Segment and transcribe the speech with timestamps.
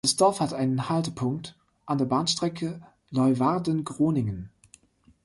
[0.03, 1.55] Das Dorf hat einen Haltepunkt
[1.85, 4.49] an der Bahnstrecke Leeuwarden–Groningen.